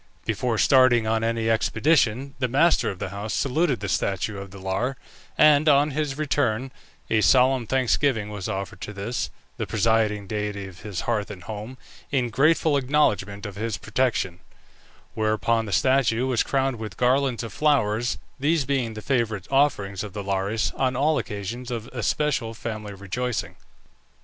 Before 0.25 0.57
starting 0.57 1.05
on 1.05 1.23
any 1.23 1.47
expedition 1.47 2.33
the 2.39 2.47
master 2.47 2.89
of 2.89 2.97
the 2.97 3.09
house 3.09 3.35
saluted 3.35 3.81
the 3.81 3.87
statue 3.87 4.39
of 4.39 4.49
the 4.49 4.57
Lar, 4.57 4.97
and, 5.37 5.69
on 5.69 5.91
his 5.91 6.17
return, 6.17 6.71
a 7.11 7.21
solemn 7.21 7.67
thanksgiving 7.67 8.29
was 8.31 8.49
offered 8.49 8.81
to 8.81 8.93
this, 8.93 9.29
the 9.57 9.67
presiding 9.67 10.25
deity 10.25 10.65
of 10.65 10.79
his 10.81 11.01
hearth 11.01 11.29
and 11.29 11.43
home, 11.43 11.77
in 12.09 12.31
grateful 12.31 12.77
acknowledgment 12.77 13.45
of 13.45 13.57
his 13.57 13.77
protection; 13.77 14.39
whereupon 15.13 15.67
the 15.67 15.71
statue 15.71 16.25
was 16.25 16.41
crowned 16.41 16.77
with 16.79 16.97
garlands 16.97 17.43
of 17.43 17.53
flowers, 17.53 18.17
these 18.39 18.65
being 18.65 18.95
the 18.95 19.03
favourite 19.03 19.45
offerings 19.51 19.99
to 19.99 20.09
the 20.09 20.23
Lares 20.23 20.71
on 20.75 20.95
all 20.95 21.19
occasions 21.19 21.69
of 21.69 21.85
especial 21.89 22.55
family 22.55 22.95
rejoicing. 22.95 23.55